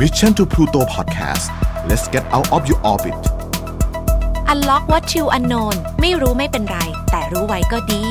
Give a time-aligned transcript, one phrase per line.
[0.00, 1.46] Mission to Pluto Podcast
[1.88, 3.14] let's get out of your orbit
[4.52, 6.78] Unlock what you unknown ไม่รู้ไม่เป็นไร
[7.10, 8.02] แต่รู้ไว้ก็ดี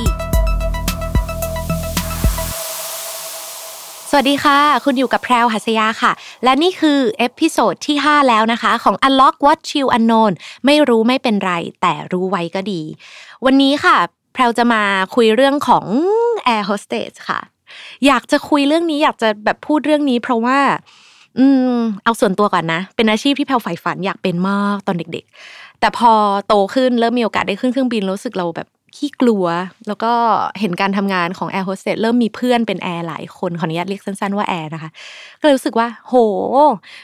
[4.10, 6.12] สวัสดีค่ะ คุณอยู่กับแพรวหัสยาค่ะ
[6.44, 10.32] และนี่คือ episode ที่ 5 แล้วนะคะ ของ Unlock what you unknown
[10.66, 12.82] ไม่รู้ไม่เป็นไร แต่รู้ไว้ก็ดี
[13.46, 13.98] วันนี้ค่ะ
[14.34, 14.84] แพรวจะมา
[15.16, 15.86] คุยเรื่องของ
[16.56, 17.40] Air Hostess ค่ะ
[18.06, 20.60] อยากจะคุยเรื่องนี้อยากจะแบบพูดเรื่องนี้ เพราะว่า
[21.40, 26.12] อืมเอาส่วนตัวก่อนนะ เป็นอาชีพที่แพรวใฝ่ฝันอยากเป็นมากตอนเด็ก ๆ แต่พอ
[26.48, 29.46] โตขึ้นเริ่มมีโอกาสได้ขึ้นเครื่องบินรู้สึกเราแบบขี้กลัว
[29.88, 30.14] แล้วก็
[30.60, 34.90] เห็นการทำงานของแอร์โฮสเตสเริ่มมีเพื่อนเป็นแอร์หลายคนขออนุญาตเรียกสั้นๆว่าแอร์นะคะ
[35.40, 36.14] ก็เลยรู้สึกว่า โห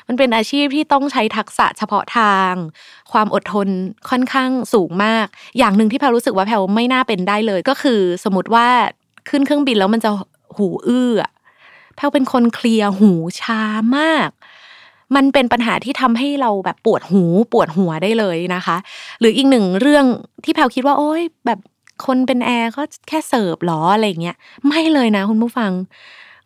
[0.08, 2.54] มันเป็นอาชีพที่ต้องใช้ทักษะเฉพาะทาง
[3.12, 3.68] ความอดทน
[4.10, 5.26] ค่อนข้างสูงมาก
[5.58, 8.68] อย่างหนึ่งที่แพรวรู้สึกว่าแพรวไม่น่าเป็นได้เลย ก็คือสมมติว่า
[9.30, 10.10] ขึ้นเครื่องบินแล้วมันจะ
[10.58, 11.12] หูอื้อ
[12.00, 13.62] แพลเป็นคนเคลียร์หูช้า
[13.98, 14.30] มาก
[15.16, 18.78] มันเป็นปัญหาที่ทำให้เราแบบปวดหูปวดหัวได้เลยนะคะ
[19.20, 20.06] หรืออีกหนึ่งเรื่อง
[20.44, 21.60] ที่แพลคิดว่า โอ๊ยแบบ
[22.06, 25.72] คนเป็นแอร์ก็แค่เสิร์ฟหรออะไรเงี้ยไม่เลยนะคุณผู้ฟัง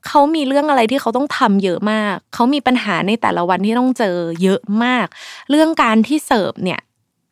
[0.08, 5.08] เขามีเรื่องอะไรที่เขาต้องทำเยอะมาก เขามีปัญหาในแต่ละวันที่ต้องเจอเยอะมาก
[5.50, 6.80] เรื่องการที่เสิร์ฟเนี่ย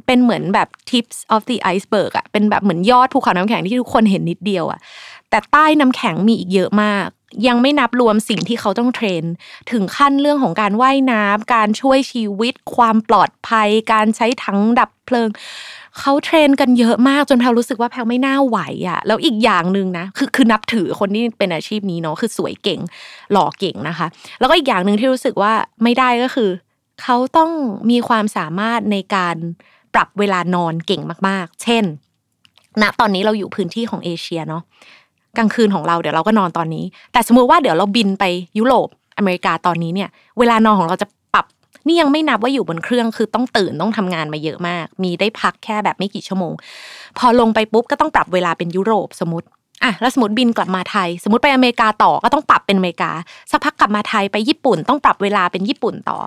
[0.06, 4.80] เป็นเหมือนแบบ tips of the iceberg อะเป็นแบบเหมือนยอดภูเขาน้ำแข็งที่ทุกคนเห็นนิดเดียวอะ
[5.30, 7.08] แต่ใต้น้ำแข็งมีอีกเยอะมาก
[7.48, 9.24] ยังไม่นับรวมสิ่งที่เขาต้องเทรน
[9.72, 15.30] ถึงขั้นเรื่องของการว่ายน้ำการช่วยชีวิต ความปลอดภัย การใช้ถังดับเพลิง
[16.00, 18.58] เขาเทรนกันเยอะมากจนแพลรู้สึกว่าแพลไม่น่าไหว
[18.90, 22.80] อะ แล้วอีกอย่างหนึ่งนะคือคือนับถือคนที่เป็นอาชีพนี้เนาะคือสวยเก่ง
[23.32, 24.08] หล่อเก่งนะคะ
[24.40, 26.50] แล้วก็อีกอย่างหนึ่งที่รู้สึกว่าไม่ได้ก็คือ
[27.02, 27.52] เขาต้อง
[27.92, 29.36] มีความสามารถในการ
[29.94, 31.84] ปรับเวลานอนเก่งมาก ๆ เช่น
[32.82, 34.64] ณตอนนี้เราอยู่พื้นที่ของเอเชียเนาะ
[35.38, 38.24] กลางคืนของเราเดี๋ยวเราก็นอนตอนนี้ แต่สมมุติว่าเดี๋ยวเราบินไป
[38.58, 38.88] ยุโรป
[39.18, 41.46] อเมริกาตอนนี้เนี่ย เวลานอนของเราจะปรับ
[41.88, 46.54] นี่ยังไม่นับว่าอยู่บนเครื่องคือต้องตื่นต้องทำงานมาเยอะมาก มีได้พักแค่แบบไม่กี่ชั่วโมง
[47.18, 49.48] พอลงไปปุ๊บก็ต้องปรับเวลาเป็นยุโรปสมมติ
[49.84, 53.12] อะแล้วสมมติบินกลับมาไทย สมมติไปอเมริกาต่อก็ต้องปรับเป็นอเมริกา
[53.52, 56.18] สักพักกลับมาไทยไปญี่ปุ่น ต้องปรับเวลาเป็นญี่ปุ่นต่อ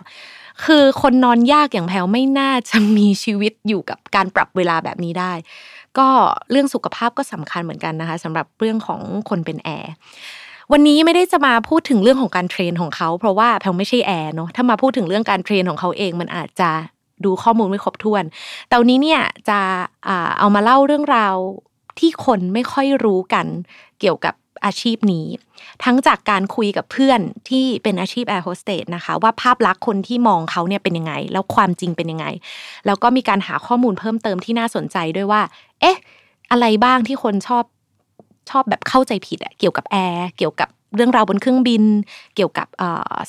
[0.65, 5.33] คือคนนอนยากอย่างแพรวไม่น่าจะมีชีวิตอยู่กับการปรับเวลาแบบนี้ได้
[5.99, 6.09] ก็
[6.51, 9.01] เรื่องสุขภาพก็สำคัญเหมือนกันนะคะสำหรับเรื่องของ
[9.31, 9.93] คนเป็นแอร์
[10.73, 16.71] วันนี้ไม่ได้จะมาพูดถึงเรื่องของการ train ของเขาเพราะว่าแพรวไม่ใช่แอร์เนาะถ้ามาพูดถึงเรื่องการ train ของเขาเองมันอาจจะ
[17.25, 18.25] ดูข้อมูลไม่ครบถ้วน
[18.69, 19.59] แต่วันนี้เนี่ยจะ
[20.39, 21.37] เอามาเล่าเรื่องราว
[21.99, 23.47] ที่คนไม่ค่อยรู้กัน
[24.01, 25.27] เกี่ยวกับ อาชีพนี้
[25.85, 32.27] ทั้งจากการคุยกับเพื่อนที่เป็นอาชีพแอร์โฮสเตสนะคะ ว่าภาพลักษณ์คนที่มองเขาเนี่ยเป็นยังไง แล้วความจริงเป็นยังไง
[32.87, 35.43] แล้วก็มีการหาข้อมูลเพิ่มเติมที่น่าสนใจด้วยว่า
[35.81, 35.97] เอ๊ะ
[36.51, 37.65] อะไรบ้างที่คนชอบ
[38.51, 41.85] ชอบแบบเข้าใจผิดอะเกี่ยวกับแอร์เกี่ยวกับเรื่องราวบนเครื่องบิน
[42.35, 42.67] เกี่ยวกับ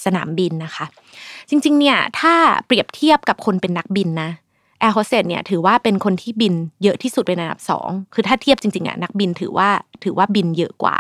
[0.06, 0.86] สนามบินนะคะ
[1.50, 2.34] จริงๆ เนี่ยถ้า
[2.66, 4.30] เปรียบเทียบกับคนเป็นนักบินนะ
[4.80, 6.54] แอร์โฮสเตสเนี่ยถือว่าเป็นคนที่บิน
[6.84, 9.70] เยอะที่สุดเป็นอันดับสองคือถ้าเทียบจริงๆอะนักบินถือว่า
[10.04, 10.96] ถือว่าบินเยอะกว่า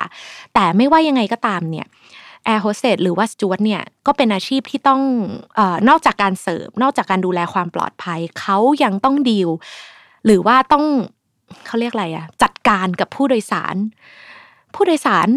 [0.53, 1.87] แต่ไม่ว่ายังไงก็ตามเนี่ย
[2.45, 5.01] แอร์โฮสเตสหรือว่าสจวตเนี่ยก็เป็นอาชีพที่ต้อง
[5.89, 9.49] นอกจากการเสิร์ฟนอกจากการดูแลความปลอดภัยเขายังต้องดีล
[10.25, 10.85] หรือว่าต้อง
[11.65, 13.75] เขาเรียกอะไรอะจัดการกับผู้โดยสาร
[14.75, 15.27] ผู้โดยสาร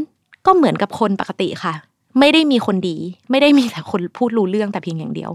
[0.46, 1.74] ก็เหมือนกับคนปกติค่ะ
[2.18, 2.96] ไม่ได้มีคนดี
[3.30, 5.30] ไม่ได้มีแต่คนพูดรู้เรื่องแต่เพียงอย่างเดียว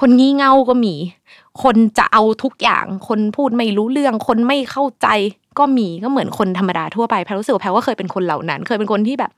[0.00, 0.94] คนงี่เง่าก็มี
[1.62, 5.06] คนจะเอาทุกอย่าง คนพูดไม่รู้เรื่อง คนไม่เข้าใจ
[5.58, 9.30] ก็มีก็เหมือนคนธรรมดาทั่วไปแพรรู้สึกว่าแพรก็เคยเป็นคนเหล่านั้น เคยเป็นคนที่แบบ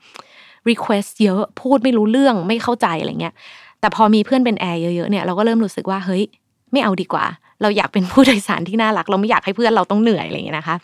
[0.69, 3.33] request เยอะ พูดไม่รู้เรื่องไม่เข้าใจอะไรเงี้ย
[3.79, 6.23] แต่พอมีเพื่อนเป็นแอร์เยอะๆเนี่ยเราก็เริ่มรู้สึกว่าเฮ้ย
[6.71, 7.25] ไม่เอาดีกว่า
[7.61, 10.75] เราอยากเป็นผู้โดยสารที่น่ารัก เราไม่อยากให้เพื่อนเราต้องเหนื่อยอะไรเงี้ยนะคะ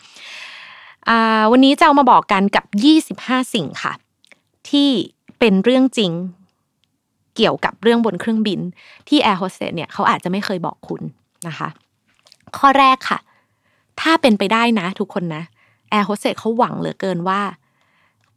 [1.52, 2.64] วันนี้จะเอามาบอกกันกับ
[3.08, 3.92] 25 สิ่งค่ะ
[4.70, 4.88] ที่
[5.38, 6.10] เป็นเรื่องจริง
[7.40, 8.60] เกี่ยวกับเรื่องบนเครื่องบิน
[9.08, 11.02] ที่แอร์โฮสเตสเนี่ยเขาอาจจะไม่เคยบอกคุณ
[11.48, 11.68] นะคะ
[12.58, 13.18] ข้อแรกค่ะ
[14.00, 15.42] ถ้าเป็นไปได้นะ ทุกคนนะ
[15.90, 17.40] แอร์โฮสเตสเขาหวังเหลือเกินว่า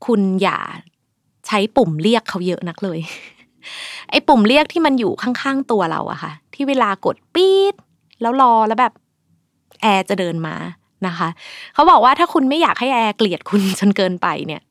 [0.06, 0.60] คุณอย่า
[1.48, 3.00] ใช้ปุ่มเรียกเขาเยอะนักเลย
[4.10, 7.74] ไอ้ปุ่มเรียกที่มันอยู่ข้างๆตัวเราอะค่ะ ที่เวลากดปี๊ด
[8.22, 8.94] แล้วรอแล้วแบบ
[9.82, 10.56] แอร์จะเดินมา
[11.08, 11.28] นะคะ
[11.74, 14.62] เขาบอกว่าถ้าคุณไม่อยากให้แอร์เกลียดคุณจนเกินไปเนี่ย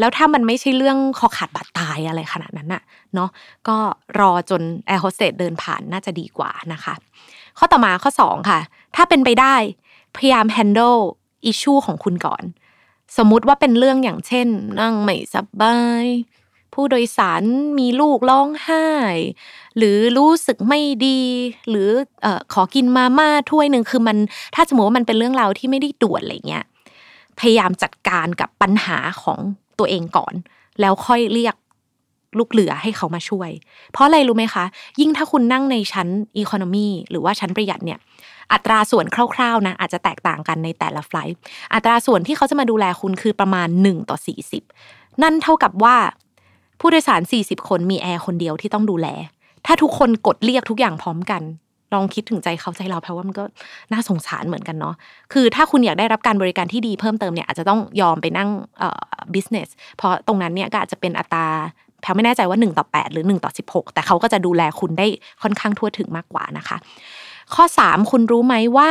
[0.00, 2.82] แล้วถ้ามันไม่ใช่เรื่องคอขาดบาดตายอะไรขนาดนั้นน่ะ
[3.14, 3.30] เนาะ
[3.68, 3.76] ก็
[4.20, 6.94] รอจนแอร์โฮสเตสเดินผ่านน่าจะดีกว่านะคะ
[7.58, 8.60] ข้อต่อมาข้อ 2 ค่ะ
[8.96, 9.54] ถ้าเป็นไปได้
[10.16, 11.00] พยายาม handle
[11.44, 12.42] issue ของคุณก่อน
[13.16, 14.46] สมมุติว่าเป็นเรื่องอย่างเช่น
[14.80, 16.06] นั่งไม่สบาย
[16.72, 17.42] ผู้โดยสาร
[17.78, 18.86] มีลูกร้องไห้
[19.76, 21.20] หรือรู้สึกไม่ดี
[21.68, 21.90] หรื
[22.24, 24.16] อขอกินมาม่าถ้วยหนึ่งคือมัน
[24.54, 26.64] ถ้าสมมติว่ามันเป็นเรื่องราวที่ไม่ได้ด่วนอะไรเงี้ย
[27.38, 29.38] พยายามจัดการกับปัญหาของ
[29.80, 30.34] ตัวเองก่อน
[30.80, 31.54] แล้วค่อยเรียก
[32.38, 33.50] ลูกเรือให้เขามาช่วย
[33.92, 34.64] เพราะอะไรรู้ไหมคะ
[35.00, 37.98] ยิ่งถ้าคุณนั่งในชั้นอีโคโนมีหรือว่าชั้นประหยัดเนี่ย
[38.52, 41.34] อัตราส่วนคร่าวๆนะอาจจะแตกต่างกันในแต่ละไฟล์
[41.74, 44.16] อัตราส่วนที่เขาจะมาดูแลคุณคือประมาณ 1 ต่อ
[44.68, 45.96] 40 นั่นเท่ากับว่า
[46.80, 49.08] ผู้โดยสาร 40 คนมีแอร์คนเดียวที่ต้องดูแล
[49.66, 51.42] ถ้าทุกคนกดเรียกทุกอย่างพร้อมกัน
[51.94, 53.44] ลองคิดถึงใจเขาใจเราแปลว่ามันก็
[53.92, 54.94] น่าสงสารเหมือนกันเนาะ
[55.32, 58.48] คือถ้าคุณอยากได้รับการบริการที่ดีเพิ่มเติมเนี่ยอาจจะต้องยอมไปนั่ง
[58.78, 59.00] เอ่อ
[59.34, 61.46] business เพราะตรงนั้นเนี่ยก็อาจจะเป็นอัตรา
[62.02, 65.06] แพลไม่แน่ใจว่า 1 ต่อ 8 หรือ 1 ต่อ 16 แต่เขาก็จะดูแลคุณได้
[65.42, 66.76] ค่อนข้างทั่วถึงมากกว่านะคะ
[67.54, 68.88] ข้อ 3 คุณรู้ไหมว่า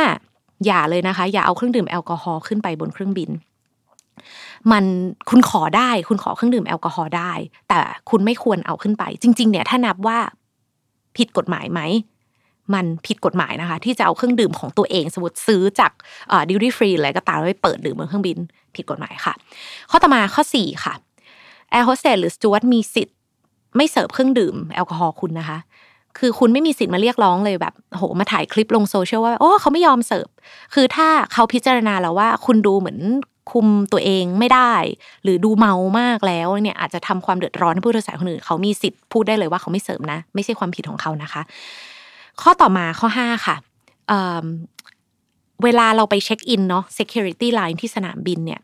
[0.66, 3.30] อย่าเลยนะคะ อย่าเอาเครื่องดื่มแอลกอฮอล์ขึ้นไปบนเครื่องบิน
[4.72, 4.84] มัน
[5.30, 7.32] คุณขอได้ คุณขอเครื่องดื่มแอลกอฮอล์ได้
[7.68, 7.78] แต่
[8.10, 10.18] คุณไม่ควรเอาขึ้นไป จริง ๆ เนี่ยถ้านับว่า
[11.16, 11.80] ผิดกฎหมายไหม
[12.74, 15.92] มันผิดกฎหมายนะคะ ที่จะเอาเครื่องดื่มของตัวเองสมมติซื้อจาก
[16.48, 18.38] duty free อะไรก็ตามแล้วไปเปิดดื่มบนเครื่องบิน
[18.74, 19.34] ผิดกฎหมายค่ะ
[19.90, 20.94] ข้อต่อมาข้อ 4 ค่ะ
[21.70, 23.16] แอร์โฮสเตสหรือสจวตมีสิทธิ์
[23.76, 25.58] ไม่เสิร์ฟเครื่องดื่มแอลกอฮอล์คุณนะคะ
[26.18, 30.26] คือคุณไม่มีสิทธิ์มาเรียกร้องเลยแบบโหมาถ่ายคลิปลงโซเชียลว่าโอ้เขาไม่ยอมเสิร์ฟ
[30.74, 33.00] คือถ้าเขาพิจารณาแล้วว่าคุณดูเหมือน
[33.52, 34.72] คุมตัวเองไม่ได้
[35.22, 41.42] หรือดูเมามากแล้วเนี่ยอาจจะทำความเดือดร้อนให้ผู้โดยสารคนอื่นเขามีสิทธิ์พูดได้เลยว่าเขาไม่เสิร์ฟนะ ไม่ใช่ความผิดของเขานะคะ
[42.42, 43.56] ข้อต่อมาข้อ 5 ค่ะ
[44.08, 48.60] เเวลาเราไปเช็คอินเนาะ security line ที่สนามบินเนี่ย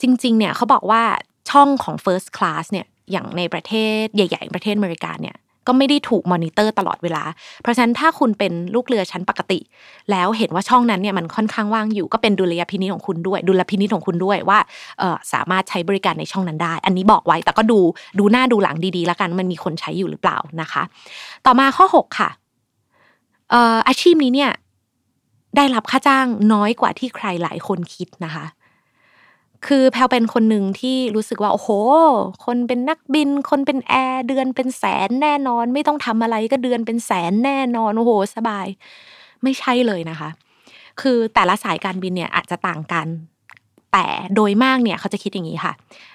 [0.00, 1.02] จริงๆเนี่ยเขาบอกว่า
[1.50, 3.72] ช่องของ first class เนี่ยอย่างในประเท
[4.02, 5.36] ศใหญ่ ๆ ประเทศอเมริกาเนี่ย
[5.66, 7.24] ก็ไม่ได้ถูกมอนิเตอร์ตลอดเวลา
[7.62, 9.58] เพราะฉะนั้นถ้าคุณเป็นลูกเรือชั้นปกติ
[10.10, 14.58] แล้วเห็นว่าช่องนั้นเนี่ยมันค่อนข้างว่างอยู่ ก็เป็นดุลยพินิจของคุณด้วย ดุลพินิจของคุณด้วยว่า
[15.32, 17.78] สามารถใช้บริการในช่องนั้นได้ อันนี้บอกไว้แต่ก็ดู
[18.18, 20.82] ดูหน้าดูหลังดีๆ แล้วกันมันมีคนใช้อยู่หรือเปล่านะคะ
[21.46, 22.30] ต่อมาข้อ 6 ค่ะ
[23.88, 24.52] อาชีพนี้เนี่ย
[25.56, 28.46] ได้รับค่าจ้างน้อยกว่าที่ใครหลายคนคิดนะคะ
[29.66, 31.70] คือแพลเป็นคนหนึ่งที่รู้สึกว่า โอ้โห
[32.44, 38.66] คนเป็นนักบิน คนเป็นแอร์เดือนเป็นแสนแน่นอน ไม่ต้องทำอะไรก็เดือนเป็นแสนแน่นอนโอ้โห สบาย
[39.42, 40.28] ไม่ใช่เลยนะคะ
[41.00, 43.06] คือแต่ละสายการบินเนี่ยอาจจะต่างกัน
[43.92, 45.72] แต่โดยมากเนี่ยเขาจะคิดอย่างนี้ค่ะ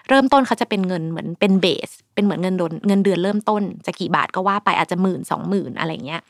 [0.09, 6.21] เริ่มต้นเขาจะเป็นเงินเหมือนเป็นเบส เป็นเหมือนเงินเดือนเงินเดือนเริ่มต้นจะกี่บาทก็ว่าไปอาจจะหมื่นสองหมื่นอะไรเงี้ย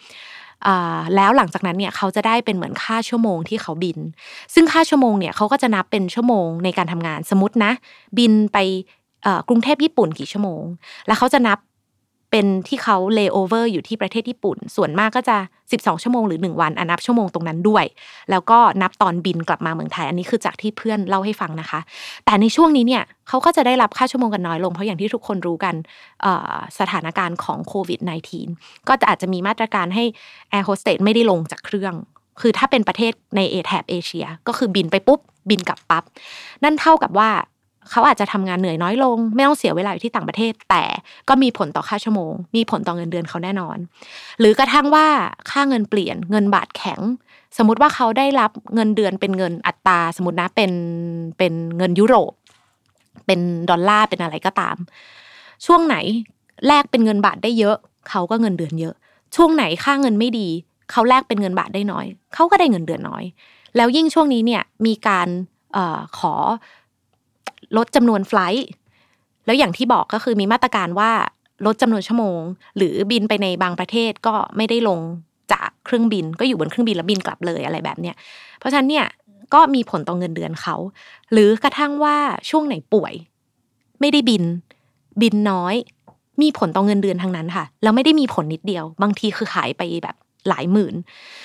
[1.15, 3.99] แล้วหลังจากนั้นเนี่ยเขาจะได้เป็นเหมือนค่าชั่วโมงที่เขาบิน
[4.53, 7.71] ซึ่งค่าชั่วโมงเนี่ยเขาก็จะนับเป็นชั่วโมงในการทำงานสมมตินะ
[8.17, 8.57] บินไป
[9.47, 10.63] กรุงเทพญี่ปุ่นกี่ชั่วโมง
[11.07, 11.57] แล้วเขาจะนับ
[12.31, 15.37] เป็นที่เขาเลโอเวอร์อยู่ที่ประเทศญี่ปุ่น ส่วนมากก็จะ
[15.69, 17.85] 12 ชั่วโมงหรือ 1 วันอนับชั่วโมงตรงนั้นด้วย
[18.31, 21.79] แล้วก็นับตอนบินกลับมาเมืองไทย อันนี้คือจากที่เพื่อนเล่าให้ฟังนะคะ
[22.25, 25.75] แต่ในช่วงนี้เนี่ยเขาก็จะได้รับค่าชั่วโมงกันน้อยลง เพราะอย่างที่ทุกคนรู้กัน
[26.79, 27.99] สถานการณ์ของโควิด
[28.45, 30.03] -19 ก็จะอาจจะมีมาตรการให้
[30.49, 31.93] แอร์โฮสเตสไม่ได้ลงจากเครื่อง
[32.41, 35.19] คือถ้าเป็นประเทศในเอแถบเอเชีย ก็คือบินไปปุ๊บ
[35.49, 36.03] บินกลับปั๊บ
[36.63, 37.29] นั่นเท่ากับว่า
[37.89, 40.83] เขาอาจจะทำงานเหนื่อยน้อยลง ไม่ต้องเสียเวลาอยู่ที่ต่างประเทศ แต่
[41.29, 43.77] ก็มีผลต่อค่าชั่วโมง มีผลต่อเงินเดือนเขาแน่นอน
[44.39, 45.07] หรือกระทั่งว่า
[45.51, 46.99] ค่าเงินเปลี่ยนเงินบาทแข็ง
[47.57, 50.71] สมมติว่าเขาได้รับเงินเดือนเป็นเงินอัตราสมมตินะเป็น
[51.37, 52.33] เป็นเงินยุโรป
[53.25, 53.39] เป็น
[53.69, 54.75] ดอลลาร์เป็นอะไรก็ตาม
[55.65, 55.95] ช่วงไหน
[56.67, 57.75] แลกเป็นเงินบาทได้เยอะ
[58.09, 58.95] เขาก็เงินเดือนเยอะ
[59.35, 60.47] ช่วงไหนค่าเงินไม่ดี
[60.91, 63.23] เขาแลกเป็นเงินบาทได้น้อย เขาก็ได้เงินเดือนน้อย
[63.75, 65.27] แล้วยิ่งช่วงนี้เนี่ยมีการ
[66.17, 66.33] ขอ
[67.77, 68.65] ลดจำนวนไฟล์
[69.45, 71.11] แล้วอย่างที่บอกก็คือมีมาตรการว่า
[71.65, 72.39] ลดจำนวนชั่วโมง
[72.77, 74.99] หรือบินไปในบางประเทศก็ไม่ได้ลง
[75.51, 78.15] จากเครื่องบิน ก็อยู่บนเครื่องบินแล้วบินกลับเลยอะไรแบบเนี้ย
[78.59, 79.05] เพราะฉะนั้นเนี่ย
[79.53, 80.75] ก็มีผลต่อเงินเดือนเขา
[81.31, 82.17] หรือกระทั่งว่า
[82.49, 83.13] ช่วงไหนป่วย
[83.99, 84.43] ไม่ได้บิน
[85.21, 85.75] บินน้อย
[86.41, 90.15] มีผลต่อเงินเดือนทั้งนั้นค่ะแล้วไม่ได้มีผลนิดเดียว บางทีคือหายไปแบบ
[90.49, 90.95] หลายหมื่น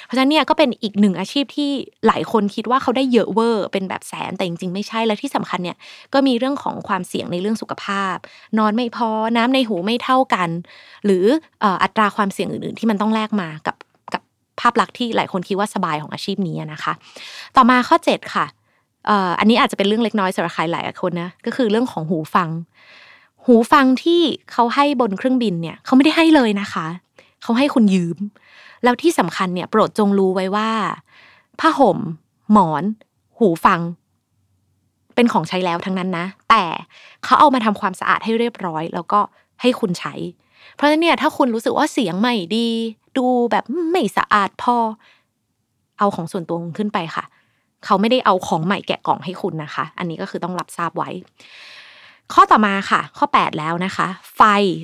[0.05, 1.71] เพราะฉะนั้นเนี่ยก็เป็นอีกหนึ่งอาชีพที่
[2.07, 5.77] หลายคนคิดว่าเขาได้เยอะเวอร์ เป็นแบบแสนแต่จริงๆไม่ใช่และที่สำคัญเนี่ย
[6.15, 8.17] ก็มีเรื่องของความเสี่ยงในเรื่องสุขภาพ
[8.59, 10.49] นอนไม่พอน้ำในหูไม่เท่ากัน
[11.05, 11.25] หรือ
[11.83, 13.77] อัตราความเสี่ยงอื่นๆ ที่มันต้องแลกมากับ
[14.15, 14.23] กับ
[14.61, 16.93] ภาพลักษณ์ที่หลายคนคิดว่าสบายของอาชีพนี้นะคะ
[17.57, 18.47] ต่อมาข้อ 7 ค่ะ
[19.39, 22.49] อันนี้อาจจะเป็นเรื่องเล็กน้อยสำหรับใครหลายคนนะก็คือเรื่องของหูฟัง
[23.45, 24.21] หูฟังที่
[24.53, 26.87] เขาให้บนเครื่องบินเนี่ยเขาไม่ได้ให้เลยนะคะ
[27.43, 28.19] เขาให้คุณยืม
[28.85, 30.71] แล้วที่สำคัญเนี่ยโปรดจงรู้ไว้ว่า
[31.61, 31.99] ผ้าห่ม
[32.53, 32.85] หมอน
[33.39, 33.81] หูฟัง
[35.15, 36.65] เป็นของใช้แล้วทั้งนั้นนะ แต่
[37.25, 39.21] เขาเอามาทำความสะอาดให้เรียบร้อย แล้วก็
[39.61, 40.15] ให้คุณใช้
[40.75, 42.69] เพราะฉะนั้นเนี่ยถ้าคุณรู้สึกว่าเสียงไม่ดี
[43.19, 44.77] ดูแบบไม่สะอาดพอ
[45.99, 47.25] เอาของส่วนตัวขึ้นไปค่ะ
[47.85, 51.11] เขาไม่ได้เอาของใหม่แกะกล่องให้คุณนะคะ อันนี้ก็คือต้องรับทราบไว้
[52.33, 54.43] ข้อต่อมาค่ะ ข้อ 8 แล้วนะคะ ไฟ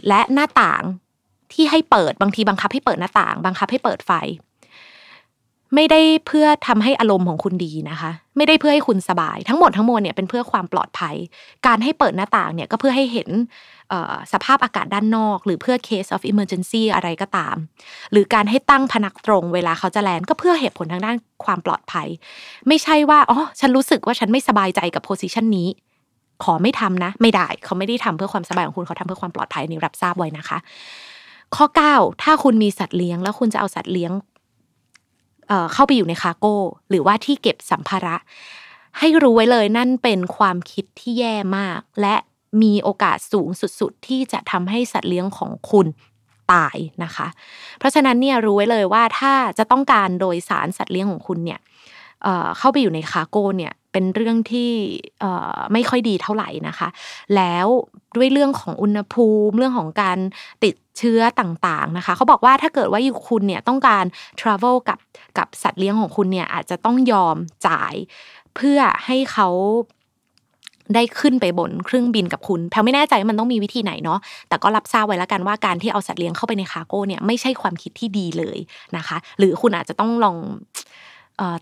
[0.09, 0.83] และหน้าต่าง
[1.55, 4.13] ที่ให้เปิดบางทีบังคับให้เปิดหน้าต่าง บังคับให้เปิดไฟ
[5.77, 11.17] ไม่ได้เพื่อทำให้อารมณ์ของคุณดีนะคะ ไม่ได้เพื่อให้คุณสบาย ทั้งหมดทั้งมวลเนี่ยเป็นเพื่อความปลอดภัย
[11.67, 13.29] การให้เปิดหน้าต่างเนี่ยก็เพื่อให้เห็น
[14.33, 17.57] สภาพอากาศด้านนอก หรือเพื่อ case of emergency อะไรก็ตาม
[18.13, 22.09] หรือการให้ตั้งพนักตรงเวลาเขาจะแลนก็เพื่อเหตุผลทางด้านความปลอดภัย
[22.69, 25.69] ไม่ใช่ว่าอ๋อฉันรู้สึกว่าฉันไม่สบายใจกับ position นี้
[26.45, 30.59] ขอไม่ทำนะ ไม่ได้เขาไม่ได้ทำเพื่อความสบายของคุณเขาทำเพื่อความปลอดภัยนี่รับทราบไว้นะคะ
[31.57, 34.13] ข้อ 9 ถ้าคุณมีสัตว์เลี้ยง แล้วคุณจะเอาสัตว์เลี้ยง
[35.73, 36.57] เข้าไปอยู่ในคาโก้
[36.89, 38.17] หรือว่าที่เก็บสัมภาระ
[38.99, 42.17] ให้รู้ไว้เลยนั่นเป็นความคิดที่แย่มาก และ
[42.63, 43.49] มีโอกาสสูง
[43.81, 45.87] สุด ๆ ที่จะทำให้สัตว์เลี้ยงของคุณ
[46.53, 47.29] ตายนะคะ
[47.79, 51.61] เพราะฉะนั้นเนี่ยรู้ไว้เลยว่าถ้าจะต้องการโดยสารสัตว์เลี้ยงของคุณเนี่ย
[52.59, 54.71] เข้าไปอยู่ในคาโก้เนี่ย เป็นเรื่องที่
[55.73, 56.89] ไม่ค่อยดีเท่าไหร่นะคะ
[57.37, 57.67] แล้ว
[58.17, 60.19] ด้วยเรื่องของอุณหภูมิ เรื่องของการ
[60.65, 64.05] ติดเชื้อต่างๆนะคะ เขาบอกว่าถ้าเกิดว่าอยู่คุณเนี่ยต้องการ
[64.41, 64.99] travel กับ
[65.39, 67.95] กับสัตว์เลี้ยงของคุณเนี่ยอาจจะต้องยอมจ่าย
[68.57, 69.49] เพื่อให้เขา
[70.95, 74.19] ได้ขึ้นไปบนเครื่องบินกับคุณ แพลไม่แน่ใจมันต้องมีวิธีไหนเนาะ
[74.49, 78.59] แต่ก็รับทราบไว้แล้วกันว่าการที่เอาสัตว์เลี้ยงเข้าไปในคาร์โก้เนี่ยไม่ใช่ความคิดที่ดีเลย
[78.97, 80.37] นะคะ หรือคุณอาจจะต้องลอง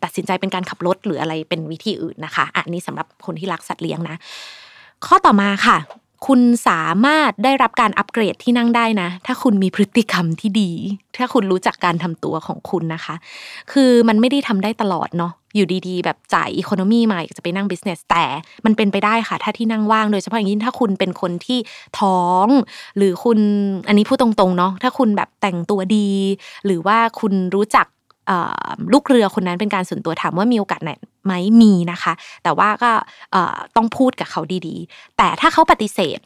[0.03, 4.17] ตัดสินใจเป็นการขับรถหรืออะไรเป็นวิธีอื่นนะคะอันนี้สำหรับคนที่รักสัตว์เลี้ยงนะ
[5.07, 5.79] ข้อต่อมาค่ะ
[6.27, 10.71] คุณสามารถได้รับการอัปเกรดที่นั่งได้นะ ถ้าคุณมีพฤติกรรมที่ดี
[11.19, 13.15] ถ้าคุณรู้จักการทำตัวของคุณนะคะ
[13.73, 18.25] คือมันไม่ได้ทำได้ตลอดเนาะอยู่ดีๆ แบบจ่ายอีโคโนมีมาจะไปนั่งบิสเนสแต่
[18.65, 21.59] มันเป็นไปได้ค่ะ ถ้าที่นั่งว่างโดยเฉพาะอย่างยิ่งถ้าคุณเป็นคนที่
[22.01, 22.47] ท้อง
[22.97, 23.39] หรือคุณ
[23.89, 26.09] อันนี้พูดตรงๆเนาะถ้าคุณแบบแต่งตัวดี
[26.67, 27.87] หรือว่าคุณรู้จัก
[28.93, 30.93] ลูกเรือคนนั้นเป็นการส่วนตัวถามว่ามีโอกาสไหน
[31.25, 32.91] ไหมมีนะคะ แต่ว่าก็
[33.77, 36.19] ต้องพูดกับเขาดีๆ แต่ถ้าเขาปฏิเสธ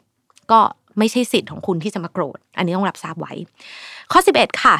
[0.51, 0.59] ก็
[0.97, 3.33] ไม่ใช่สิทธิ์ของคุณที่จะมาโกรธ อันนี้ต้องรับทราบไว้
[4.11, 4.77] ข้อ 11 ค่ะ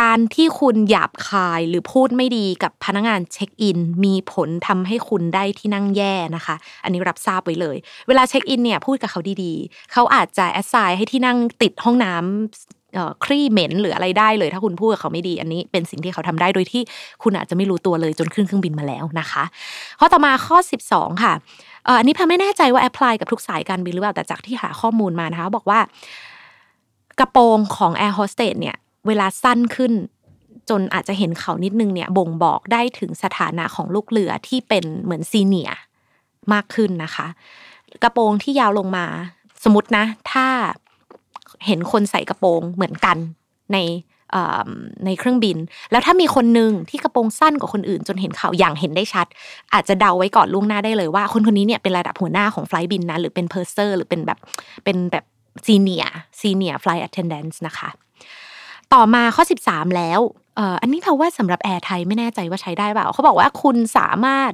[0.00, 7.76] การที่คุณหยาบคายหรือพูดไม่ดีกับพนักงานเช็คอิน มีผลทำให้คุณได้ที่นั่งแย่นะคะ อันนี้รับทราบไว้เลย
[8.08, 12.79] เวลาเช็คอินเนี่ยพูดกับเขาดีๆ เขาอาจจะแอสไซน์ให้ที่นั่งติดห้องน้ำ
[13.24, 16.82] ครี่เหม็นหรืออะไรได้เลย ถ้าคุณพูดกับเขาไม่ดีอันนี้เป็นสิ่งที่เขาทำได้โดยที่
[17.22, 19.44] คุณอาจจะไม่รู้ตัวเลยจนขึ้นเครื่องบินมาแล้วนะคะ
[20.00, 20.56] ข้อต่อมาข้อ
[20.90, 21.32] 12 ค่ะ
[21.98, 25.80] อันนี้แพรวไม่แน่ใจว่า apply กับทุกสายการบินหรือเปล่าแต่จากที่หาข้อมูลมานะคะ บอกว่า
[27.20, 29.92] กระโปรงของแอร์โฮสเตสเนี่ยเวลาสั้นขึ้น
[30.70, 35.70] จนอาจจะเห็นเขานิดนึงเนี่ยบ่งบอกได้ถึงสถานะของลูกเรือที่เป็นเหมือน senior
[36.52, 37.26] มากขึ้นนะคะ
[38.02, 39.06] กระโปรงที่ยาวลงมา
[39.64, 40.46] สมมตินะ ถ้า
[41.66, 43.16] เห็นคนใส่กระโปรงเหมือนกัน
[43.72, 43.78] ใน
[45.06, 45.56] ในเครื่องบิน
[45.90, 49.26] แล้วถ้ามีคนหนึ่งที่กระโปรงสั้นกว่าคนอื่น จนเห็นเขาวอย่างเห็นได้ชัด
[49.72, 54.38] อาจจะเดาไว้ก่อนล่วงหน้าได้เลยว่า คนคนนี้เนี่ยเป็นระดับหัวหน้าของไฟลต์บินนะหรือเป็น purser หรือเป็นแบบ
[54.84, 55.24] เป็นแบบ
[55.66, 57.88] senior senior flight attendant นะคะ
[58.94, 60.20] ต่อมาข้อ 13 แล้ว
[60.82, 64.52] อันนี้เราว่าสำหรับแอร์ไทยไม่แน่ใจว่าใช้ได้เปล่าเขาบอกว่าคุณสามารถ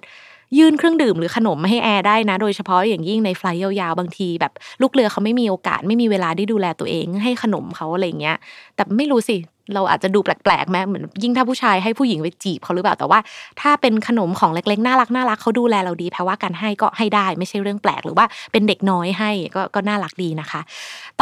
[0.59, 8.37] ยื่นเครื่องดื่มหรือขนมมาให้แอร์ได้นะ โดยเฉพาะอย่างยิ่งในไฟลต์ยาวๆบางที แบบลูกเรือเขาไม่มีโอกาสไม่มีเวลาได้ดูแลตัวเอง ให้ขนมเขาอะไรเงี้ย
[8.75, 9.37] แต่ไม่รู้สิ
[9.75, 13.19] เราอาจจะดูแปลกๆไหมเหมือนยิ่งถ้าผู้ชายให้ผู้หญิงไปจีบเขาหรือเปล่าแต่ว่า
[13.61, 20.61] ถ้าเป็นขนมของเล็กๆน่ารักน่ารักเขาดูแลเราดีแปลว่าการให้ก็ให้ได้ไม่ใช่เรื่องแปลกหรือว่าเป็นเด็กน้อยให้ก็ก็น่ารักดีนะคะ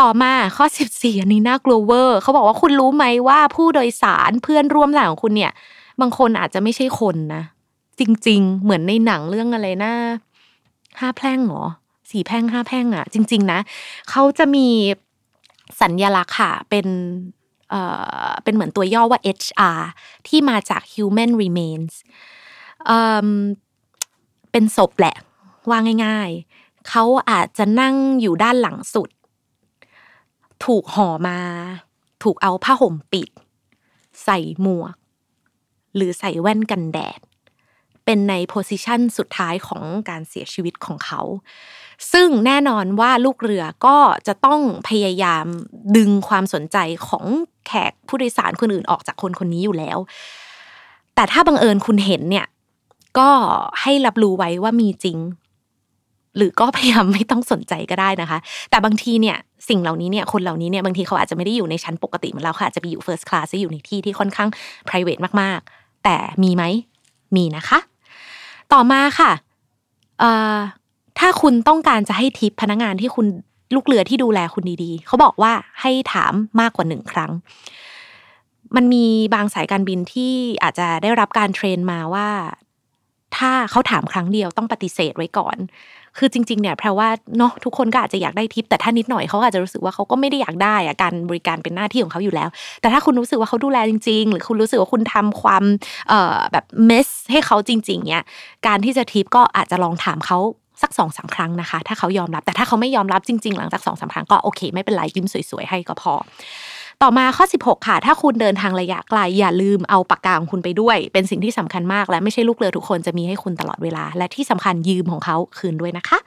[0.01, 5.53] ต่อมาข้อ 14อันนี้น่ากลัวเวอร์เขาบอกว่าคุณรู้ไหมว่าผู้โดยสารเพื่อนร่วมสายของคุณเนี่ย
[6.01, 7.43] บางคนอาจจะไม่ใช่คนนะ
[7.99, 9.93] จริง ๆ เหมือนในหนังเรื่องอะไรนะ
[11.01, 11.65] ห้าแพร่งหรอ
[12.11, 13.61] สี่แพร่งห้าแพร่งอะจริง ๆ นะ
[14.11, 14.67] เขาจะมี
[15.81, 16.87] สัญญลักษณ์ค่ะเป็น
[17.71, 17.83] เอ่
[18.29, 19.81] อเป็นเหมือนตัวย่อว่า HR
[20.29, 21.95] ที่มาจาก Human Remains
[22.87, 23.29] เอ่อ
[24.53, 25.17] เป็นศพแหละ
[25.71, 29.09] ว่าง่ายๆ เขาอาจจะนั่งอยู่ด้านหลังสุด
[30.65, 31.39] ถูกห่อมา
[32.23, 33.29] ถูกเอาผ้าห่มปิด
[34.25, 34.95] ใส่หมวก
[35.95, 37.21] หรือใส่แว่นกันแดด
[38.05, 41.21] เป็นในโพสิชันสุดท้ายของการเสียชีวิตของเขา
[42.13, 43.97] ซึ่งแน่นอนว่าลูกเรือก็
[44.27, 45.47] จะต้องพยายาม
[45.97, 46.77] ดึงความสนใจ
[47.09, 47.25] ของ
[47.67, 49.99] แขกผู้โดยสารคนอื่นออกจากคนคนนี้อยู่แล้ว
[51.15, 52.47] แต่ถ้าบังเอิญคุณเห็นเนี่ย
[53.19, 53.31] ก็
[53.81, 55.19] ให้รับรู้ไว้ว่ามีจริง
[56.37, 58.39] หรือก็พยายามไม่ต้องสนใจก็ได้นะคะ
[58.71, 59.37] แต่บางทีเนี่ย
[59.69, 64.49] สิ่งเหล่านี้เนี่ยคนเหล่านี้เนี่ยบางทีเขาอาจจะไม่ได้อยู่ในชั้นปกติเหมือนเราค่ะอาจจะไปอยู่ first class อยู่ในที่ที่ค่อนข้าง
[64.89, 66.65] private มากๆ แต่มีไหม
[67.37, 67.79] มีนะคะ
[68.75, 69.33] ต่อมาค่ะ
[71.19, 73.27] ถ้าคุณต้องการจะให้ทิปพนักงานที่คุณ
[73.75, 77.31] ลูกเรือที่ดูแลคุณดีๆ เขาบอกว่าให้ถามมากกว่าหนึ่งครั้ง
[78.77, 82.29] มันมีบางสายการบินที่อาจจะได้รับการเทรนมาว่า
[83.37, 85.57] ถ้าเขาถามครั้งเดียวต้องปฏิเสธไว้ก่อน
[86.19, 92.49] คือจริงๆเนี่ยแปลว่าเนาะทุกคนก็อาจจะอยากได้ทิปแต่ถ้านิดหน่อยเขาอาจจะรู้สึกว่าเขาก็ไม่ได้อยากได้อะการบริการเป็นหน้าที่ของเขาอยู่แล้ว
[92.81, 95.65] แต่ถ้าคุณรู้สึกว่าเขาดูแลจริง ๆ หรือคุณรู้สึกว่าคุณทำความ
[96.09, 98.25] เอ่อแบบเมสให้เขาจริง ๆเนี่ย
[98.67, 100.39] การที่จะทิปก็อาจจะลองถามเขา
[100.83, 106.15] สักสองสาครั้งนะคะ ถ้าเขายอมรับแต่ถ้าเขาไม่ยอมรับจริง ๆ หลังจากสองสาครั้งก็โอเค ไม่เป็นไรยิ้มสวยๆให้ก็พอ
[107.05, 116.19] ต่อมาข้อ 16 ค่ะ ถ้าคุณเดินทางระยะไกลอย่าลืมเอาปากกาของคุณไปด้วย เป็นสิ่งที่สำคัญมากและไม่ใช่ลูกเรือทุกคนจะมีให้คุณตลอดเวลา และที่สำคัญยืมของเขาคืนด้วยนะคะ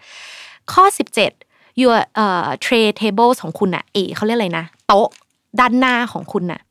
[0.73, 0.83] ข้อ
[1.15, 5.07] 17 your เอ่อ tray table ของคุณอะเอเขาเรียกอะไรนะ โต๊ะ
[5.59, 6.61] ด้านหน้าของคุณน่ะ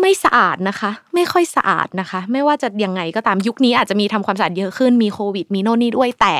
[0.00, 6.36] ไม่สะอาดนะคะ ไม่ค่อยสะอาดนะคะ ไม่ว่าจะยังไงก็ตามยุคนี้อาจจะมีทำความสะอาดเยอะขึ้นมีโควิดมีโน่นนี่ด้วยแต่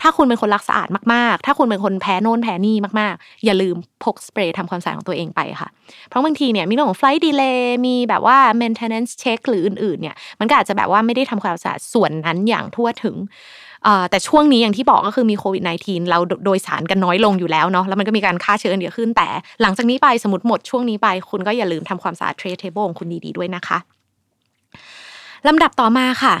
[0.00, 5.68] ถ้าคุณเป็นคนรักสะอาดมากๆ ถ้าคุณเป็นคนแพ้โน่นแพ้นี่มากๆ อย่าลืมพกสเปรย์ทำความสะอาดของตัวเองไปค่ะ
[6.08, 13.16] เพราะบางทีเนี่ยมีเรื่องของ flight delay มีแบบว่า maintenance check หรืออื่นๆเนี่ยมันก็อาจจะแบบว่าไม่ได้ทำความสะอาดส่วนนั้นอย่างทั่วถึง
[14.10, 19.28] แต่ช่วงนี้อย่างที่บอกก็คือมีโควิด -19 เราโดยสารกันน้อยลงอยู่แล้วเนาะแล้วมันก็มีการฆ่าเชื้อกันเยอะขึ้น แต่
[19.62, 23.78] หลังจากนี้ไปสมมติหมดช่วงนี้ไปคุณก็อย่าลืมทำความสะอาด tray table ของคุณดีๆด้วยนะคะ
[25.48, 26.34] ลำดับต่อมาค่ะ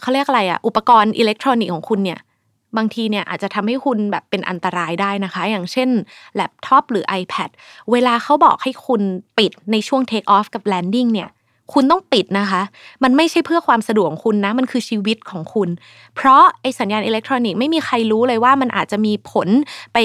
[0.00, 2.18] เขาเรียกอะไรอะอุปกรณ์อิเล็กทรอนิกส์ของคุณเนี่ย
[2.76, 5.88] บางทีเนี่ยอาจจะทำให้คุณแบบเป็นอันตรายได้นะคะ อย่างเช่น
[6.34, 7.50] แล็ปท็อปหรือ iPad
[7.92, 9.02] เวลาเขาบอกให้คุณ
[9.38, 11.28] ปิดในช่วง take off กับ landing เนี่ย
[11.72, 12.62] คุณต้องปิดนะคะ
[13.02, 15.68] มันไม่ใช่เพื่อความสะดวกของคุณนะ มันคือชีวิตของคุณ
[16.16, 19.48] เพราะไอสัญญาณอิเล็กทรอนิกส์ไม่มีใครรู้เลยว่ามันอาจจะมีผล
[19.92, 19.98] ไป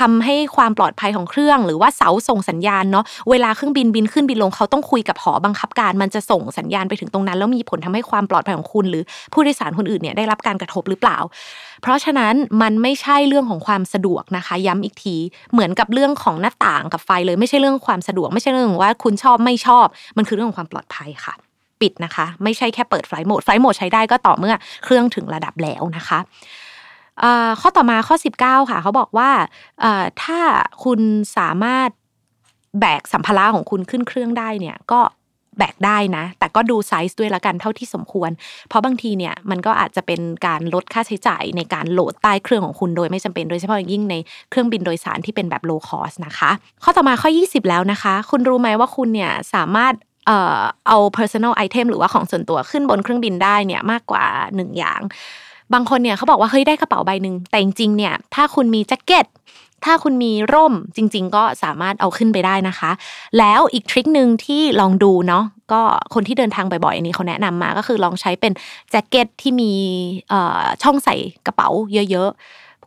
[0.00, 11.18] ทำให้ความปลอดภัยของเครื่อง หรือว่าเสาส่งสัญญาณเนาะเวลาเครื่องบินบินขึ้นบินลงเขาต้องคุยกับหอบังคับการ มันจะส่งสัญญาณไปถึงตรงนั้น แล้วมีผลทำให้ความปลอดภัยของคุณ หรือผู้โดยสารคนอื่นเนี่ยได้รับการกระทบหรือเปล่า
[11.82, 15.16] เพราะฉะนั้นมันไม่ใช่เรื่องของความสะดวกนะคะ ย้ำอีกที
[15.52, 21.34] เหมือนกับเรื่องของหน้าต่างกับไฟเลยไม่ใช่เรื่องความสะดวก ไม่ใช่เรื่องว่าคุณชอบไม่ชอบ มันคือเรื่องของความปลอดภัยค่ะ
[21.80, 26.18] ปิดนะคะ ไม่ใช่แค่เปิดไฟโหมดไฟโหมดใช้ได้ก็ต่อเมื่อเครื่องถึงระดับแล้วนะคะ
[27.60, 29.30] ข้อต่อมาข้อ 19 ค่ะ เขาบอกว่า
[30.22, 30.40] ถ้า
[30.84, 31.00] คุณ
[31.36, 31.90] สามารถ
[32.80, 35.00] แบกสัมภาระของคุณขึ้นเครื่องได้เนี่ยก็
[35.58, 38.30] แบกได้นะ แต่ก็ดูไซส์ด้วยละกันเท่าที่สมควร
[38.68, 44.14] เพราะบางทีเนี่ยมันก็อาจจะเป็นการลดค่าใช้จ่ายในการโหลดใต้เครื่องของคุณโดยไม่จำเป็นโดยเฉพาะอย่างยิ่งใน
[44.50, 46.50] เครื่องบินโดยสารที่เป็นแบบ low cost นะคะ
[46.82, 49.94] ข้อต่อมาข้อ 20 แล้วนะคะ คุณรู้ไหมว่าคุณเนี่ยสามารถ
[50.26, 55.00] เอ่อเอา personal item หรือว่าของส่วนตัวขึ้นบนเครื่องบินได้เนี่ยมากกว่า 1 อย่าง
[55.74, 59.26] บางคนเนี่ยเขาบอกว่าเฮ้ยได้กระเป๋าใบหนึ่งแต่จริงๆเนี่ยถ้าคุณมีแจ็คเก็ต
[59.84, 62.90] ถ้าคุณมีร่มจริง ๆ ก็สามารถเอาขึ้นไปได้นะคะ
[63.38, 65.80] แล้วอีกทริคหนึ่งที่ลองดูเนาะก็
[66.14, 68.52] คนที่เดินทางบ่อยๆอันนี้เขาแนะนำมาก็คือลองใช้เป็น
[68.90, 69.72] แจ็คเก็ตที่มี
[70.82, 71.14] ช่องใส่
[71.46, 72.30] กระเป๋าเยอะ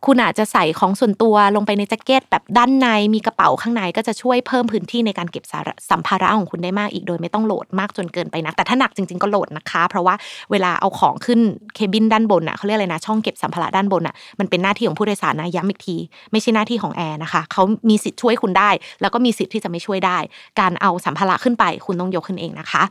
[0.06, 5.44] คุณอาจจะใส่ของส่วนตัวลงไปในแจ็คเก็ตแบบด้านในมีกระเป๋าข้างในก็จะช่วยเพิ่มพื้นที่ในการเก็บ
[5.92, 10.16] สัมภาระของคุณได้มากอีกโดยไม่ต้องโหลดมากจนเกินไปนัก แต่ถ้าหนักจริงๆก็โหลดนะคะ เพราะว่า
[10.52, 11.40] เวลาเอาของขึ้น
[11.76, 15.96] เคบินด้านบนอะเขาเรียกอะไรนะช่องเก็บสัมภาระด้านบนอะมันเป็นหน้าที่ของผู้โดยสารนะย้ำอีกที
[16.32, 18.70] ไม่ใช่หน้าที่ของแอร์นะคะเขามีสิทธิ์ช่วยคุณได้
[19.02, 20.18] แล้วก็มีสิทธิ์ที่จะไม่ช่วยได้
[20.60, 22.84] การเอาสัมภาระขึ้นไป คุณต้องยกขึ้นเองนะคะ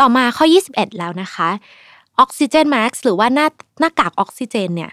[0.00, 1.48] ต่อมาข้อ 21 แล้วนะคะ
[2.20, 3.48] ออกซิเจนแม็กซ์หรือว่าหน้า
[3.80, 4.90] หน้ากากออกซิเจนเนี่ย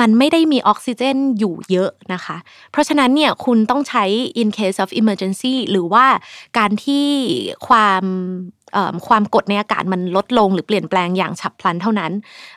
[0.00, 2.36] มันไม่ได้มีออกซิเจนอยู่เยอะนะคะ
[2.72, 4.04] เพราะฉะนั้นเนี่ยคุณต้องใช้
[4.40, 6.06] in case of emergency หรือว่า
[6.58, 7.06] การที่
[7.66, 8.04] ความ
[9.08, 12.12] ความกดในอากาศมันลดลงหรือเปลี่ยนแปลงอย่างฉับพลันเท่านั้น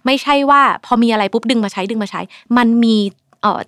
[0.06, 2.22] ไม่ใช่ว่าพอมีอะไรปุ๊บดึงมาใช้ดึงมาใช้
[2.58, 2.98] มันมี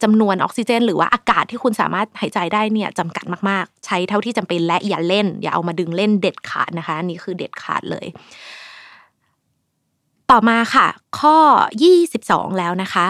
[0.04, 8.06] จำนวนออกซิเจน หรือว่าอากาศที่คุณสามารถหายใจได้เนี่ยจำกัดมากๆ ใช้เท่าที่จำเป็นและอย่าเล่น อย่าเอามาดึงเล่นเด็ดขาดนะคะนี่คือเด็ดขาดเลย
[10.32, 10.88] ต่อมาค่ะ
[11.20, 11.38] ข้อ
[11.94, 13.08] 22 แล้วนะคะ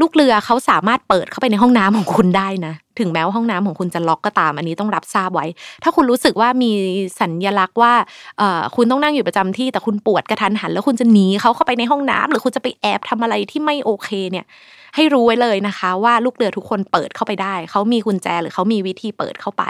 [0.00, 5.46] ลูกเรือเขาสามารถเปิดเข้าไปในห้องน้ำของคุณได้นะ ถึงแม้ว่าห้องน้ำของคุณจะล็อกก็ตาม อันนี้ต้องรับทราบไว้
[5.82, 6.70] ถ้าคุณรู้สึกว่ามี
[7.20, 7.92] สัญญลักษณ์ว่า
[8.76, 14.46] คุณต้องนั่งอยู่ประจำที่แต่คุณปวดกระทันหัน แล้วคุณจะหนีเขาเข้าไปในห้องน้ำหรือคุณจะไปแอบทำอะไรที่ไม่โอเคเนี่ย
[14.96, 19.62] ให้รู้ไว้เลยนะคะ ว่าลูกเรือทุกคนเปิดเข้าไปได้ เขามีกุญแจหรือเขามีวิธีเปิดเข้าไป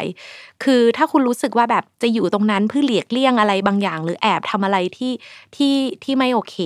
[0.65, 5.13] คือถ้าคุณรู้สึกว่าแบบจะอยู่ตรงนั้นเพื่อเหลียกเลี่ยงอะไรบางอย่าง หรือแอบทำอะไรที่
[5.57, 6.57] ที่ที่ไม่โอเค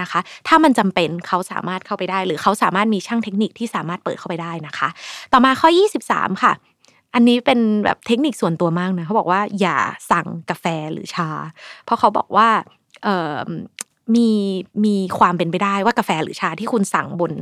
[0.00, 4.88] นะคะ ถ้ามันจำเป็นเขาสามารถเข้าไปได้ หรือเขาสามารถมีช่างเทคนิคที่สามารถเปิดเข้าไปได้นะคะ
[5.32, 5.68] ต่อมาข้อ
[6.08, 6.52] 23ค่ะ
[7.14, 9.78] อันนี้เป็นแบบเทคนิคส่วนตัวมากนะเขาบอกว่าอย่า
[10.10, 11.30] สั่งกาแฟหรือชา
[11.84, 12.48] เพราะเขาบอกว่า
[14.14, 14.28] มี
[14.84, 17.32] มีความเป็นไปได้ว่ากาแฟหรือชาที่คุณสั่งบน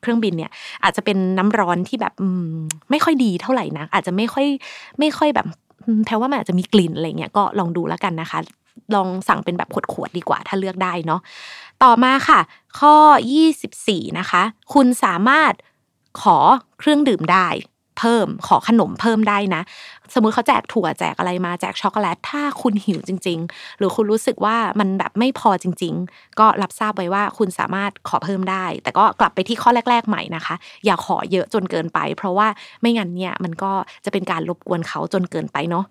[0.00, 0.50] เครื่องบินเนี่ย
[0.84, 2.14] อาจจะเป็นน้ำร้อนที่แบบ
[2.90, 4.46] ไม่ค่อยดีเท่าไหร่นะอาจจะไม่ค่อย
[4.98, 5.46] ไม่ค่อยแบบ
[6.06, 8.38] แปลว่ามันอาจจะมีกลิ่นอะไรเงี้ยก็ลองดูแล้วกันนะคะ
[8.94, 11.20] ลองสั่งเป็นแบบขวดๆดีกว่า ถ้าเลือกได้เนาะ
[11.82, 12.40] ต่อมาค่ะ
[12.78, 12.94] ข้อ
[13.56, 14.42] 24 นะคะ
[14.74, 15.52] คุณสามารถ
[16.22, 16.38] ขอ
[16.78, 17.48] เครื่องดื่มได้
[17.98, 19.62] เพิ่ม ขอขนมเพิ่มได้นะ
[20.14, 30.54] สมมุติเขาแจกถั่วแจกอะไรมาแจกช็อกโกแลตถ้าคุณหิวจริง ๆ หรือคุณรู้สึกว่ามันแบบไม่พอจริง ๆ ก็รับทราบไว้ว่าคุณสามารถขอเพิ่มได้ แต่ก็กลับไปที่ข้อแรก ๆ ใหม่นะคะ
[30.84, 32.48] อย่าขอเยอะจนเกินไป เพราะว่า
[32.80, 33.72] ไม่งั้นเนี่ยมันก็
[34.04, 35.84] จะเป็นการรบกวนเขาจนเกินไปเนาะ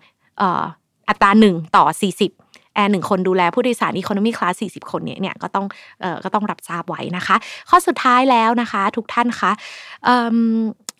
[1.08, 5.66] อัตราหนึ่งต่อ 40แอร์หนึ่งคนดูแลผู้โดยสาร economy class 40คนเนี่ยเนี่ยก็ต้อง
[6.00, 7.36] เอ่อก็ต้องรับทราบไว้นะคะ
[7.70, 9.50] ข้อสุดท้ายแล้วนะคะ ทุกท่านคะ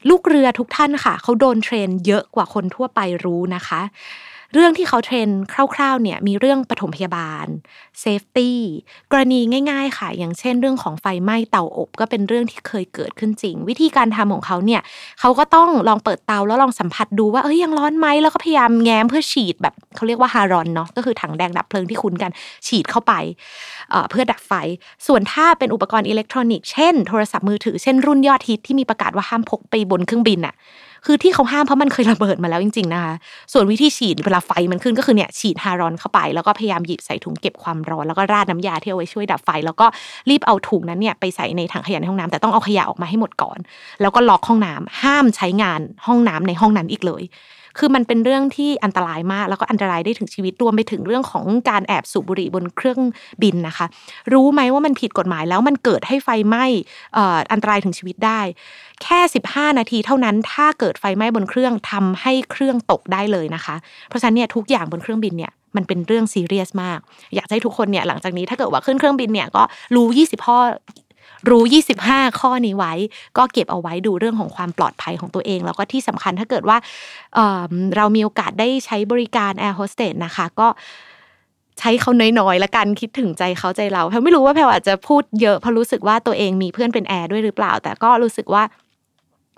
[0.08, 3.80] ลูกเรือทุกท่านค่ะ เขาโดน train เยอะกว่าคนทั่วไปรู้นะคะ
[4.52, 5.28] เรื่องที่เขา train
[5.74, 7.46] คร่าวๆเนี่ยมีเรื่องปฐมพยาบาล
[8.00, 8.60] safety
[9.12, 14.80] กรณีง่าย ๆ ค่ะ อย่างเช่น เรื่องของไฟไหม้เตาอบ ก็เป็นเรื่องที่เคยเกิดขึ้นจริง วิธีการทำของเขาเนี่ย
[15.20, 22.30] เขาก็ต้องลองเปิดเตาแล้วลองสัมผัสดูว่าเอ้ยยังร้อนไหมแล้วก็พยายามแง้มเพื่อฉีดแบบเขาเรียกว่า halon เนาะก็คือถังแดงดับเพลิงที่คุ้นกัน
[22.66, 23.12] ฉีดเข้าไป
[24.10, 24.52] เพื่อดับไฟ
[25.06, 30.54] ส่วนถ้าเป็นอุปกรณ์อิเล็กทรอนิกส์เช่นโทรศัพท์มือถือเช่นรุ่นยอดฮิตที่มีประกาศว่าห้ามพกไปบนเครื่องบินอะ
[31.06, 33.14] คือที่เขาห้ามเพราะมันเคยระเบิดมาแล้วจริง ๆนะคะ
[33.52, 39.86] ส่วนวิธีฉีดเวลาไฟมันขึ้นก็คือเนี่ยฉีด halon เข้าไป แล้วก็พยายามหยิบใส่ถุงเก็บความร้อนแล้วก็ราดน้ำยาที่เอาไว้ช่วยดับไฟ แล้วก็
[40.30, 43.58] รีบเอาถุงนั้นเนี่ยไปใส่ในถังขยะในห้องน้ำแต่ต้องเอาขยะออกมาให้หมดก่อน
[44.00, 47.22] แล้วก็ล็อกห้องน้ำห้ามใช้งานห้องน้ำในห้องนั้นอีกเลย
[47.78, 53.00] คือมันเป็นเรื่องที่อันตรายมาก แล้วก็อันตรายได้ถึงชีวิตรวมไปถึงเรื่องของการแอบสูบบุหรี่บนเครื่อง
[53.42, 53.86] บินนะคะ
[54.32, 56.64] รู้ไหมว่ามันผิดกฎหมายแล้วมันเกิดให้ไฟไหม้
[57.52, 58.40] อันตรายถึงชีวิตได้
[59.02, 63.76] แค่ 15 นาทีเท่านั้น ถ้าเกิดไฟไหม้บนเครื่องทำให้เครื่องตกได้เลยนะคะ
[64.08, 66.98] เพราะฉะนั้นเนี่ยทุกอย่างบนเครื่องบินเนี่ยมันเป็นเรื่องซีเรียสมาก
[67.34, 69.62] อยากให้ทุกคนเนี่ยหลังจากนี้ถ้าเกิดว่าขึ้นเครื่องบินเนี่ยก็
[69.94, 70.58] รู้ 20 ข้อ
[71.50, 71.62] รู้
[72.02, 72.92] 25 ข้อนี้ไว้
[73.38, 76.76] ก็เก็บเอาไว้ดูเรื่องของความปลอดภัยของตัวเอง แล้วก็ที่สำคัญถ้าเกิดว่า
[77.34, 80.68] เรามีโอกาสได้ใช้บริการแอร์โฮสเตสนะคะ ก็
[81.78, 88.62] ใช้เขาน้อยๆละกันคิดถึงใจเขาใจเราแพลไม่รู้ว่าแพลอาจจะพูดเยอะเพราะรู้สึกว่าตัวเองมีเพื่อนเป็นแอร์ด้วยหรือเปล่า แต่ก็รู้สึกว่า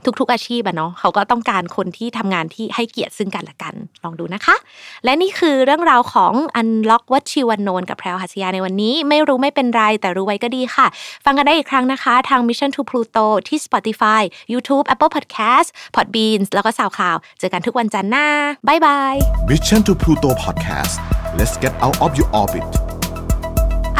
[0.04, 4.56] ทุกๆอาชีพอะเนาะเขาก็ต้องการคนที่ทำงานที่ให้เกียรติซึ่งกันและกัน ลองดูนะคะ
[5.04, 10.86] และนี่คือเรื่องราวของ Unlock What She w a n Known กับแพรวหัสยาในวันนี้ ไม่รู้ไม่เป็นไร แต่รู้ไว้ก็ดีค่ะ
[11.24, 18.26] ฟังกันได้อีกครั้งนะคะ ทาง Mission to Pluto ที่ Spotify YouTube Apple Podcast Podbeans แล้วก็ SoundCloud เจอกันทุกวันจันทร์หน้า
[18.68, 19.14] บายบาย
[19.50, 20.94] Mission to Pluto Podcast
[21.38, 22.66] let's get out of your orbit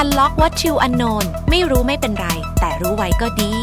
[0.02, 2.26] Unlock What You Unknown ไม่รู้ไม่เป็นไร
[2.60, 3.54] แต่รู้ไว้ก็ดี